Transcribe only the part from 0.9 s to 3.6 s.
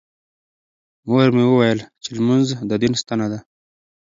مور مې وویل چې لمونځ د دین ستنه ده.